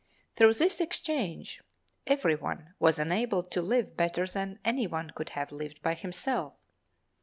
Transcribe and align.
Through 0.35 0.53
this 0.53 0.81
exchange, 0.81 1.61
everyone 2.07 2.73
was 2.79 2.97
enabled 2.97 3.51
to 3.51 3.61
live 3.61 3.95
better 3.95 4.25
than 4.25 4.57
anyone 4.65 5.11
could 5.11 5.29
have 5.37 5.51
lived 5.51 5.83
by 5.83 5.93
himself. 5.93 6.55